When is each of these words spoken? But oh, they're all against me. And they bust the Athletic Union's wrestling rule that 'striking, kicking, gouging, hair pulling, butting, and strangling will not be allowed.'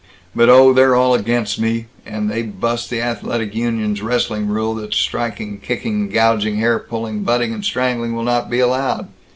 But 0.35 0.49
oh, 0.49 0.73
they're 0.73 0.95
all 0.95 1.13
against 1.13 1.59
me. 1.59 1.85
And 2.07 2.27
they 2.27 2.41
bust 2.41 2.89
the 2.89 2.99
Athletic 3.03 3.53
Union's 3.53 4.01
wrestling 4.01 4.47
rule 4.47 4.73
that 4.73 4.95
'striking, 4.95 5.59
kicking, 5.59 6.09
gouging, 6.09 6.57
hair 6.57 6.79
pulling, 6.79 7.21
butting, 7.21 7.53
and 7.53 7.63
strangling 7.63 8.15
will 8.15 8.23
not 8.23 8.49
be 8.49 8.59
allowed.' 8.59 9.09